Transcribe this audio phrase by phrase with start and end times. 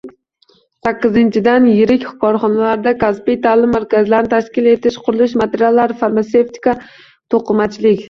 [0.85, 6.79] Sakkizinchidan, yirik korxonalarda kasbiy ta’lim markazlarini tashkil etish, qurilish materiallari, farmasevtika,
[7.33, 7.99] to‘qimachilik